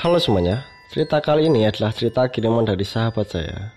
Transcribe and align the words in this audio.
Halo 0.00 0.16
semuanya, 0.16 0.64
cerita 0.88 1.20
kali 1.20 1.52
ini 1.52 1.68
adalah 1.68 1.92
cerita 1.92 2.24
kiriman 2.24 2.64
dari 2.64 2.88
sahabat 2.88 3.36
saya. 3.36 3.76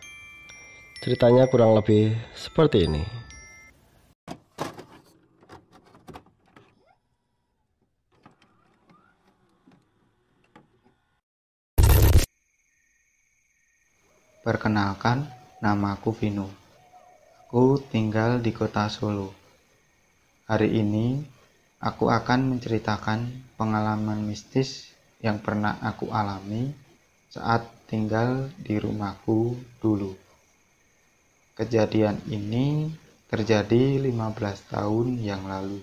Ceritanya 1.04 1.52
kurang 1.52 1.76
lebih 1.76 2.16
seperti 2.32 2.88
ini. 2.88 3.04
Perkenalkan, 14.48 15.28
namaku 15.60 16.16
Vino. 16.16 16.48
Aku 17.44 17.84
tinggal 17.92 18.40
di 18.40 18.56
kota 18.56 18.88
Solo. 18.88 19.36
Hari 20.48 20.72
ini, 20.72 21.20
aku 21.84 22.08
akan 22.08 22.56
menceritakan 22.56 23.28
pengalaman 23.60 24.24
mistis 24.24 24.93
yang 25.24 25.40
pernah 25.40 25.80
aku 25.80 26.12
alami 26.12 26.76
saat 27.32 27.64
tinggal 27.88 28.52
di 28.60 28.76
rumahku 28.78 29.56
dulu. 29.80 30.12
Kejadian 31.56 32.20
ini 32.28 32.92
terjadi 33.32 33.98
15 34.04 34.70
tahun 34.70 35.08
yang 35.24 35.48
lalu. 35.48 35.80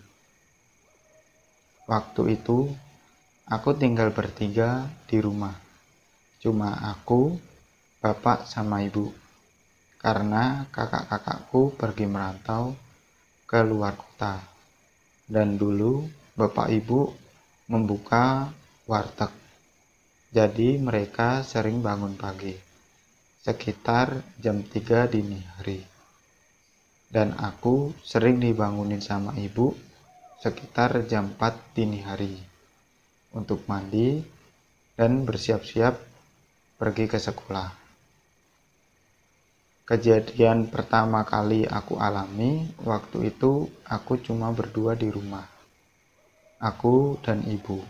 Waktu 1.89 2.39
itu, 2.39 2.71
aku 3.49 3.75
tinggal 3.75 4.15
bertiga 4.15 4.87
di 5.09 5.19
rumah. 5.19 5.57
Cuma 6.39 6.77
aku, 6.95 7.35
bapak 7.99 8.47
sama 8.47 8.85
ibu 8.85 9.11
karena 10.01 10.65
kakak-kakakku 10.73 11.77
pergi 11.77 12.09
merantau 12.09 12.73
ke 13.45 13.61
luar 13.61 13.93
kota 14.01 14.41
dan 15.29 15.61
dulu 15.61 16.09
bapak 16.33 16.73
ibu 16.73 17.13
membuka 17.69 18.49
warteg 18.91 19.31
jadi 20.35 20.83
mereka 20.83 21.47
sering 21.47 21.79
bangun 21.79 22.19
pagi 22.19 22.59
sekitar 23.47 24.19
jam 24.43 24.67
3 24.67 25.07
dini 25.07 25.39
hari 25.55 25.79
dan 27.07 27.39
aku 27.39 27.95
sering 28.03 28.43
dibangunin 28.43 28.99
sama 28.99 29.39
ibu 29.39 29.79
sekitar 30.43 31.07
jam 31.07 31.31
4 31.39 31.79
dini 31.79 32.03
hari 32.03 32.35
untuk 33.31 33.63
mandi 33.71 34.19
dan 34.99 35.23
bersiap-siap 35.23 35.95
pergi 36.75 37.07
ke 37.07 37.23
sekolah 37.23 37.81
Kejadian 39.91 40.71
pertama 40.71 41.27
kali 41.27 41.67
aku 41.67 41.99
alami 41.99 42.63
waktu 42.87 43.35
itu 43.35 43.67
aku 43.83 44.23
cuma 44.23 44.55
berdua 44.55 44.95
di 44.95 45.11
rumah. 45.11 45.43
Aku 46.63 47.19
dan 47.19 47.43
ibu. 47.43 47.83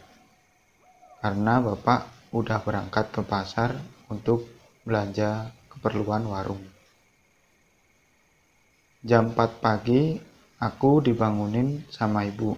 Karena 1.20 1.60
bapak 1.60 2.32
udah 2.32 2.58
berangkat 2.64 3.12
ke 3.12 3.20
pasar 3.20 3.76
untuk 4.08 4.48
belanja 4.82 5.52
keperluan 5.68 6.24
warung. 6.24 6.64
Jam 9.04 9.32
4 9.32 9.60
pagi 9.60 10.16
aku 10.60 11.04
dibangunin 11.04 11.84
sama 11.92 12.24
ibu. 12.24 12.56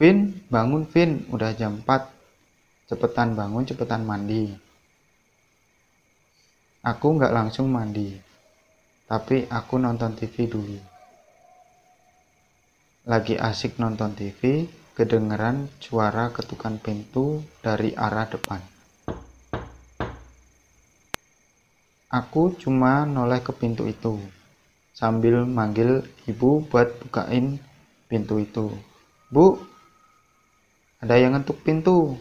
Vin, 0.00 0.42
bangun 0.48 0.88
Vin, 0.88 1.28
udah 1.28 1.52
jam 1.52 1.80
4. 1.84 2.90
Cepetan 2.90 3.36
bangun, 3.36 3.64
cepetan 3.68 4.02
mandi. 4.02 4.52
Aku 6.82 7.14
nggak 7.14 7.30
langsung 7.30 7.70
mandi 7.70 8.32
tapi 9.12 9.44
aku 9.44 9.76
nonton 9.76 10.16
TV 10.16 10.48
dulu. 10.48 10.80
Lagi 13.04 13.36
asik 13.36 13.76
nonton 13.76 14.16
TV, 14.16 14.64
kedengeran 14.92 15.72
suara 15.80 16.28
ketukan 16.28 16.76
pintu 16.76 17.40
dari 17.64 17.96
arah 17.96 18.28
depan. 18.28 18.60
Aku 22.12 22.52
cuma 22.60 23.08
noleh 23.08 23.40
ke 23.40 23.56
pintu 23.56 23.88
itu, 23.88 24.20
sambil 24.92 25.48
manggil 25.48 26.04
ibu 26.28 26.60
buat 26.68 27.00
bukain 27.00 27.56
pintu 28.04 28.36
itu. 28.36 28.68
Bu, 29.32 29.56
ada 31.00 31.16
yang 31.16 31.32
ngetuk 31.32 31.64
pintu. 31.64 32.20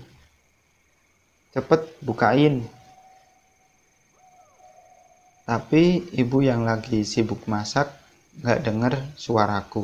Cepet 1.51 1.99
bukain. 1.99 2.63
Tapi 5.43 6.07
ibu 6.15 6.39
yang 6.39 6.63
lagi 6.63 7.03
sibuk 7.03 7.43
masak 7.51 7.91
gak 8.39 8.63
denger 8.63 8.95
suaraku. 9.19 9.83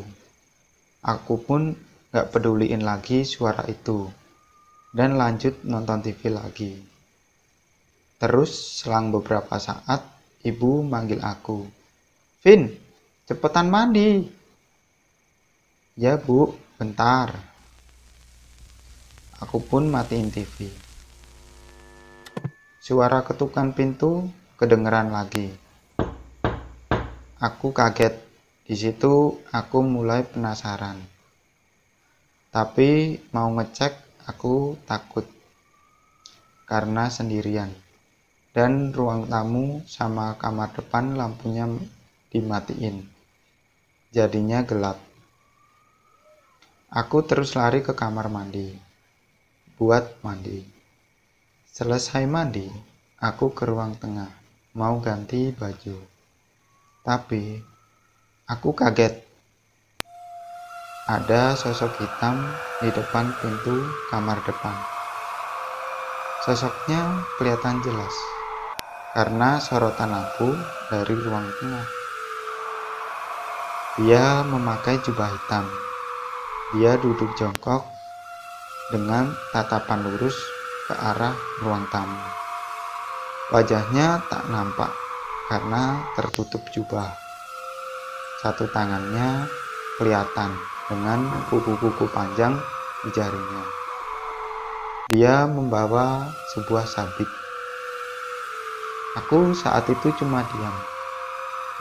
Aku 1.04 1.44
pun 1.44 1.76
gak 2.12 2.32
peduliin 2.32 2.84
lagi 2.84 3.28
suara 3.28 3.68
itu. 3.68 4.08
Dan 4.92 5.20
lanjut 5.20 5.62
nonton 5.68 6.00
TV 6.02 6.32
lagi. 6.32 6.74
Terus 8.18 8.82
selang 8.82 9.14
beberapa 9.14 9.62
saat, 9.62 10.02
ibu 10.42 10.82
manggil 10.82 11.22
aku. 11.22 11.68
Vin, 12.42 12.74
cepetan 13.30 13.70
mandi. 13.70 14.26
Ya 15.94 16.18
bu, 16.18 16.56
bentar. 16.82 17.34
Aku 19.38 19.62
pun 19.62 19.86
matiin 19.86 20.34
TV. 20.34 20.72
Suara 22.82 23.22
ketukan 23.22 23.76
pintu 23.76 24.26
kedengeran 24.58 25.14
lagi. 25.14 25.54
Aku 27.38 27.70
kaget. 27.70 28.18
Di 28.66 28.74
situ 28.74 29.44
aku 29.54 29.80
mulai 29.86 30.26
penasaran. 30.26 31.17
Tapi 32.58 33.22
mau 33.38 33.54
ngecek 33.54 34.26
aku 34.26 34.82
takut 34.90 35.30
karena 36.66 37.06
sendirian. 37.06 37.70
Dan 38.50 38.90
ruang 38.90 39.30
tamu 39.30 39.86
sama 39.86 40.34
kamar 40.42 40.74
depan 40.74 41.14
lampunya 41.14 41.70
dimatiin. 42.34 43.06
Jadinya 44.10 44.66
gelap. 44.66 44.98
Aku 46.90 47.22
terus 47.22 47.54
lari 47.54 47.86
ke 47.86 47.94
kamar 47.94 48.26
mandi. 48.26 48.74
Buat 49.78 50.18
mandi. 50.26 50.66
Selesai 51.70 52.26
mandi, 52.26 52.66
aku 53.22 53.54
ke 53.54 53.70
ruang 53.70 53.94
tengah 54.02 54.34
mau 54.74 54.98
ganti 54.98 55.54
baju. 55.54 56.02
Tapi 57.06 57.62
aku 58.50 58.74
kaget. 58.74 59.27
Ada 61.08 61.56
sosok 61.56 62.04
hitam 62.04 62.36
di 62.84 62.92
depan 62.92 63.32
pintu 63.40 63.80
kamar 64.12 64.44
depan. 64.44 64.76
Sosoknya 66.44 67.24
kelihatan 67.40 67.80
jelas 67.80 68.12
karena 69.16 69.56
sorotan 69.64 70.12
lampu 70.12 70.52
dari 70.92 71.16
ruang 71.16 71.48
tengah. 71.64 71.88
Dia 74.04 74.44
memakai 74.52 75.00
jubah 75.00 75.32
hitam. 75.32 75.64
Dia 76.76 77.00
duduk 77.00 77.32
jongkok 77.40 77.88
dengan 78.92 79.32
tatapan 79.56 80.12
lurus 80.12 80.36
ke 80.92 80.94
arah 81.08 81.40
ruang 81.64 81.88
tamu. 81.88 82.20
Wajahnya 83.56 84.28
tak 84.28 84.44
nampak 84.52 84.92
karena 85.48 86.04
tertutup 86.20 86.68
jubah. 86.76 87.16
Satu 88.44 88.68
tangannya 88.76 89.48
kelihatan 89.96 90.52
dengan 90.88 91.44
kuku-kuku 91.52 92.08
panjang 92.12 92.56
di 93.04 93.10
jarinya. 93.12 93.64
Dia 95.08 95.48
membawa 95.48 96.32
sebuah 96.56 96.84
sabit. 96.84 97.28
Aku 99.24 99.52
saat 99.56 99.88
itu 99.88 100.12
cuma 100.20 100.44
diam, 100.48 100.76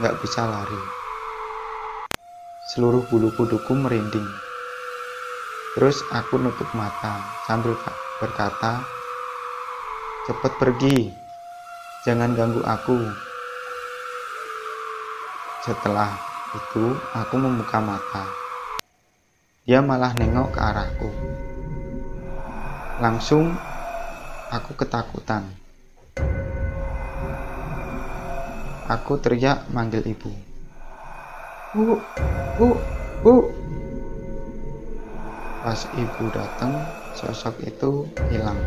nggak 0.02 0.18
bisa 0.22 0.46
lari. 0.46 0.82
Seluruh 2.70 3.06
bulu 3.10 3.30
kuduku 3.34 3.72
merinding. 3.74 4.26
Terus 5.78 6.02
aku 6.10 6.38
nutup 6.38 6.66
mata 6.74 7.22
sambil 7.46 7.78
berkata, 8.18 8.82
"Cepat 10.24 10.56
pergi, 10.56 11.26
Jangan 12.06 12.38
ganggu 12.38 12.62
aku. 12.62 13.02
Setelah 15.66 16.14
itu, 16.54 16.94
aku 17.10 17.34
membuka 17.34 17.82
mata. 17.82 18.45
Dia 19.66 19.82
malah 19.82 20.14
nengok 20.14 20.54
ke 20.54 20.60
arahku. 20.62 21.10
Langsung, 23.02 23.50
aku 24.46 24.78
ketakutan. 24.78 25.42
Aku 28.86 29.18
teriak 29.18 29.66
manggil 29.74 30.06
ibu. 30.06 30.30
Bu, 31.74 31.98
bu, 32.54 32.78
bu. 33.26 33.34
Pas 35.66 35.82
ibu 35.98 36.24
datang, 36.30 36.86
sosok 37.18 37.58
itu 37.66 38.06
hilang. 38.30 38.62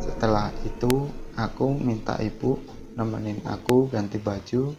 Setelah 0.00 0.48
itu, 0.64 1.12
aku 1.36 1.76
minta 1.76 2.16
ibu 2.24 2.56
nemenin 2.96 3.44
aku 3.44 3.92
ganti 3.92 4.16
baju 4.16 4.72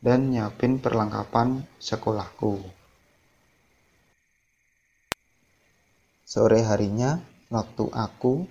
dan 0.00 0.32
nyiapin 0.32 0.80
perlengkapan 0.80 1.68
sekolahku. 1.76 2.79
Sore 6.30 6.62
harinya, 6.62 7.18
waktu 7.50 7.90
aku, 7.90 8.46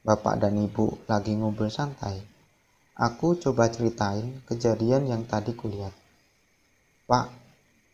bapak 0.00 0.40
dan 0.40 0.56
ibu 0.64 0.96
lagi 1.04 1.36
ngobrol 1.36 1.68
santai, 1.68 2.24
aku 2.96 3.36
coba 3.36 3.68
ceritain 3.68 4.40
kejadian 4.48 5.04
yang 5.04 5.28
tadi 5.28 5.52
kulihat. 5.52 5.92
Pak, 7.04 7.28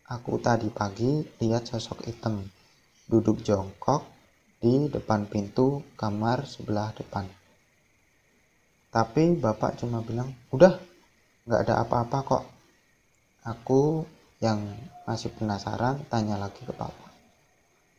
aku 0.07 0.39
tadi 0.39 0.71
pagi 0.71 1.27
lihat 1.43 1.67
sosok 1.67 2.07
hitam 2.07 2.47
duduk 3.11 3.43
jongkok 3.43 4.07
di 4.63 4.87
depan 4.87 5.27
pintu 5.27 5.83
kamar 5.99 6.47
sebelah 6.47 6.95
depan. 6.95 7.27
Tapi 8.95 9.35
bapak 9.35 9.83
cuma 9.83 9.99
bilang, 10.07 10.31
udah, 10.55 10.79
nggak 11.43 11.61
ada 11.67 11.83
apa-apa 11.83 12.19
kok. 12.23 12.45
Aku 13.43 14.07
yang 14.39 14.63
masih 15.11 15.35
penasaran 15.35 16.07
tanya 16.07 16.39
lagi 16.39 16.63
ke 16.63 16.71
bapak. 16.71 17.13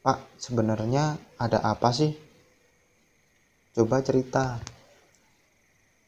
Pak, 0.05 0.37
sebenarnya 0.37 1.17
ada 1.41 1.65
apa 1.65 1.89
sih? 1.89 2.13
Coba 3.73 4.05
cerita. 4.05 4.61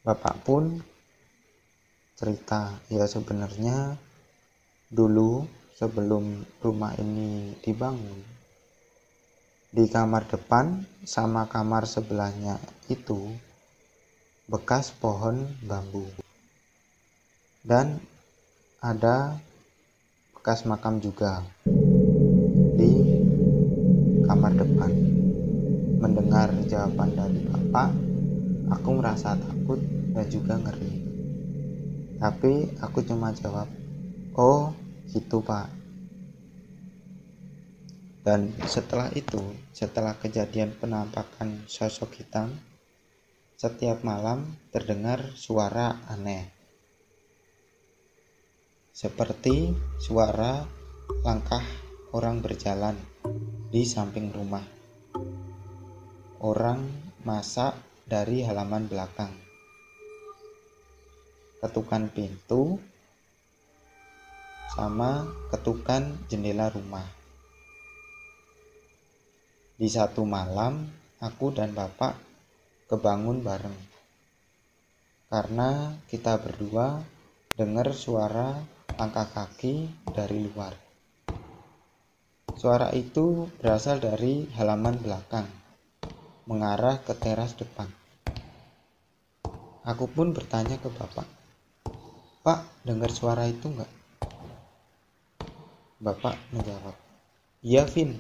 Bapak 0.06 0.46
pun 0.46 0.78
cerita, 2.14 2.78
ya 2.94 3.10
sebenarnya 3.10 3.98
dulu 4.94 5.50
sebelum 5.74 6.46
rumah 6.62 6.94
ini 7.02 7.58
dibangun, 7.66 8.22
di 9.74 9.90
kamar 9.90 10.30
depan 10.30 10.86
sama 11.02 11.50
kamar 11.50 11.90
sebelahnya 11.90 12.62
itu 12.94 13.34
bekas 14.46 14.94
pohon 14.94 15.44
bambu 15.66 16.06
dan 17.68 18.00
ada 18.80 19.36
bekas 20.38 20.64
makam 20.64 21.04
juga 21.04 21.44
mendengar 26.38 26.70
jawaban 26.70 27.18
dari 27.18 27.42
bapak 27.50 27.90
aku 28.70 28.90
merasa 28.94 29.34
takut 29.34 29.82
dan 30.14 30.30
juga 30.30 30.54
ngeri. 30.62 30.94
Tapi 32.22 32.78
aku 32.78 33.02
cuma 33.02 33.34
jawab 33.34 33.66
oh 34.38 34.70
gitu 35.10 35.42
pak. 35.42 35.66
Dan 38.22 38.54
setelah 38.70 39.10
itu 39.18 39.42
setelah 39.74 40.14
kejadian 40.14 40.78
penampakan 40.78 41.66
sosok 41.66 42.22
hitam 42.22 42.54
setiap 43.58 44.06
malam 44.06 44.62
terdengar 44.70 45.34
suara 45.34 46.06
aneh, 46.06 46.54
seperti 48.94 49.74
suara 49.98 50.62
langkah 51.26 51.66
orang 52.14 52.46
berjalan 52.46 52.94
di 53.74 53.82
samping 53.90 54.30
rumah. 54.30 54.77
Orang 56.38 56.86
masak 57.26 57.74
dari 58.06 58.46
halaman 58.46 58.86
belakang. 58.86 59.34
Ketukan 61.58 62.14
pintu 62.14 62.78
sama 64.78 65.26
ketukan 65.50 66.14
jendela 66.30 66.70
rumah. 66.70 67.10
Di 69.82 69.90
satu 69.90 70.30
malam, 70.30 70.86
aku 71.18 71.58
dan 71.58 71.74
bapak 71.74 72.14
kebangun 72.86 73.42
bareng. 73.42 73.78
Karena 75.34 75.98
kita 76.06 76.38
berdua 76.38 77.02
dengar 77.58 77.98
suara 77.98 78.62
langkah 78.94 79.26
kaki 79.26 79.90
dari 80.14 80.46
luar. 80.46 80.78
Suara 82.54 82.94
itu 82.94 83.50
berasal 83.58 83.98
dari 83.98 84.46
halaman 84.54 85.02
belakang, 85.02 85.50
mengarah 86.48 86.98
ke 87.04 87.14
teras 87.14 87.54
depan. 87.54 87.92
Aku 89.86 90.08
pun 90.08 90.32
bertanya 90.32 90.80
ke 90.82 90.90
bapak, 90.90 91.28
Pak, 92.42 92.60
dengar 92.88 93.12
suara 93.12 93.48
itu 93.48 93.68
enggak? 93.68 93.92
Bapak 96.02 96.36
menjawab, 96.56 96.96
Iya, 97.62 97.84
Vin. 97.86 98.20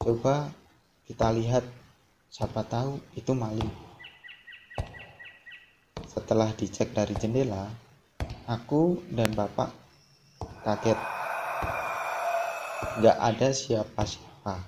Coba 0.00 0.50
kita 1.06 1.30
lihat 1.30 1.64
Siapa 2.32 2.64
tahu 2.64 2.96
itu 3.12 3.36
maling. 3.36 3.68
Setelah 6.08 6.48
dicek 6.56 6.96
dari 6.96 7.12
jendela, 7.12 7.68
aku 8.48 9.04
dan 9.12 9.36
bapak 9.36 9.68
kaget. 10.64 10.96
Gak 13.04 13.18
ada 13.20 13.52
siapa-siapa. 13.52 14.64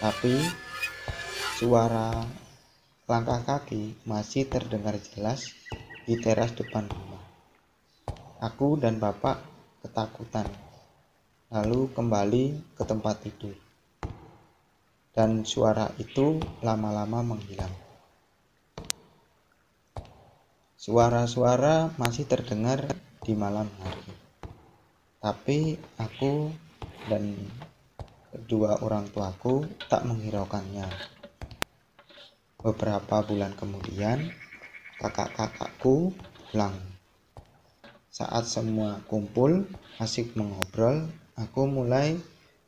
Tapi 0.00 0.34
suara 1.54 2.26
langkah 3.06 3.38
kaki 3.46 3.94
masih 4.02 4.50
terdengar 4.50 4.98
jelas 4.98 5.54
di 6.02 6.18
teras 6.18 6.50
depan 6.50 6.82
rumah. 6.90 7.22
Aku 8.42 8.74
dan 8.74 8.98
bapak 8.98 9.38
ketakutan, 9.86 10.50
lalu 11.54 11.86
kembali 11.94 12.74
ke 12.74 12.82
tempat 12.82 13.22
tidur 13.22 13.54
dan 15.14 15.46
suara 15.46 15.94
itu 16.02 16.42
lama-lama 16.58 17.22
menghilang. 17.22 17.70
Suara-suara 20.74 21.94
masih 21.94 22.26
terdengar 22.26 22.82
di 23.22 23.38
malam 23.38 23.70
hari, 23.78 24.10
tapi 25.22 25.78
aku 26.02 26.50
dan 27.06 27.30
kedua 28.34 28.82
orang 28.82 29.06
tuaku 29.14 29.70
tak 29.86 30.02
menghiraukannya. 30.02 31.13
Beberapa 32.64 33.20
bulan 33.28 33.52
kemudian, 33.60 34.32
kakak-kakakku 34.96 36.16
pulang. 36.48 36.72
Saat 38.08 38.48
semua 38.48 39.04
kumpul, 39.04 39.68
asik 40.00 40.32
mengobrol, 40.32 41.04
aku 41.36 41.68
mulai 41.68 42.16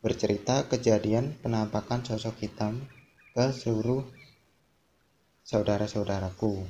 bercerita 0.04 0.68
kejadian 0.68 1.32
penampakan 1.40 2.04
sosok 2.04 2.44
hitam 2.44 2.84
ke 3.32 3.48
seluruh 3.56 4.04
saudara-saudaraku. 5.48 6.60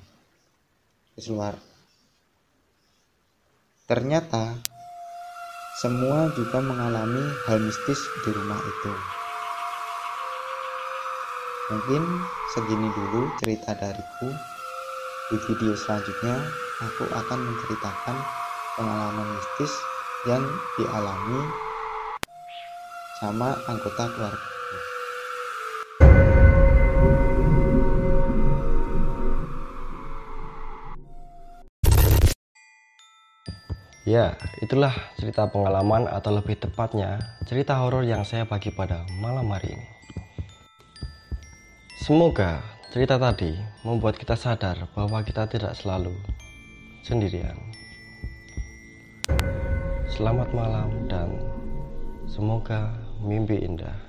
Ternyata 3.90 4.54
semua 5.74 6.30
juga 6.30 6.62
mengalami 6.62 7.26
hal 7.50 7.58
mistis 7.58 8.06
di 8.22 8.30
rumah 8.30 8.62
itu. 8.62 9.15
Mungkin 11.66 12.02
segini 12.54 12.86
dulu 12.94 13.26
cerita 13.42 13.74
dariku. 13.74 14.30
Di 15.26 15.36
video 15.50 15.74
selanjutnya, 15.74 16.38
aku 16.78 17.10
akan 17.10 17.38
menceritakan 17.42 18.16
pengalaman 18.78 19.26
mistis 19.34 19.74
yang 20.30 20.46
dialami 20.78 21.42
sama 23.18 23.58
anggota 23.66 24.06
keluarga. 24.14 24.48
Ya, 34.06 34.38
itulah 34.62 34.94
cerita 35.18 35.50
pengalaman 35.50 36.06
atau 36.06 36.30
lebih 36.30 36.62
tepatnya 36.62 37.18
cerita 37.42 37.74
horor 37.82 38.06
yang 38.06 38.22
saya 38.22 38.46
bagi 38.46 38.70
pada 38.70 39.02
malam 39.18 39.50
hari 39.50 39.74
ini. 39.74 39.95
Semoga 42.06 42.62
cerita 42.94 43.18
tadi 43.18 43.50
membuat 43.82 44.14
kita 44.14 44.38
sadar 44.38 44.78
bahwa 44.94 45.26
kita 45.26 45.42
tidak 45.50 45.74
selalu 45.74 46.14
sendirian. 47.02 47.58
Selamat 50.06 50.46
malam 50.54 51.10
dan 51.10 51.34
semoga 52.30 52.94
mimpi 53.18 53.58
indah. 53.58 54.05